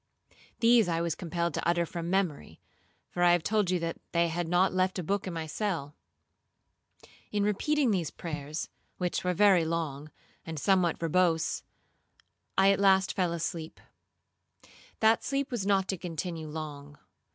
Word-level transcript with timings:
These 0.61 0.87
I 0.89 0.99
was 0.99 1.13
compelled 1.13 1.53
to 1.53 1.67
utter 1.67 1.85
from 1.85 2.09
memory, 2.09 2.59
for 3.11 3.21
I 3.21 3.33
have 3.33 3.43
told 3.43 3.69
you 3.69 3.77
that 3.81 3.99
they 4.13 4.29
had 4.29 4.47
not 4.47 4.73
left 4.73 4.97
a 4.97 5.03
book 5.03 5.27
in 5.27 5.33
my 5.35 5.45
cell. 5.45 5.93
In 7.31 7.43
repeating 7.43 7.91
these 7.91 8.09
prayers, 8.09 8.67
which 8.97 9.23
were 9.23 9.35
very 9.35 9.63
long, 9.63 10.09
and 10.43 10.57
somewhat 10.57 10.97
verbose, 10.97 11.61
I 12.57 12.71
at 12.71 12.79
last 12.79 13.13
fell 13.13 13.31
asleep. 13.31 13.79
That 15.01 15.23
sleep 15.23 15.51
was 15.51 15.67
not 15.67 15.87
to 15.89 15.97
continue 15.99 16.47
long. 16.47 16.97